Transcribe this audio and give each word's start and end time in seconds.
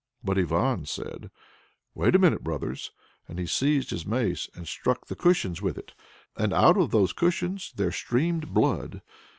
But 0.23 0.39
Ivan 0.39 0.87
said, 0.87 1.29
"Wait 1.93 2.15
a 2.15 2.17
minute, 2.17 2.43
brothers!" 2.43 2.89
and 3.27 3.37
he 3.37 3.45
seized 3.45 3.91
his 3.91 4.03
mace, 4.03 4.49
and 4.55 4.67
struck 4.67 5.05
the 5.05 5.15
cushions 5.15 5.61
with 5.61 5.77
it. 5.77 5.91
And 6.35 6.53
out 6.53 6.75
of 6.77 6.89
those 6.89 7.13
cushions 7.13 7.71
there 7.75 7.91
streamed 7.91 8.51
blood. 8.51 9.03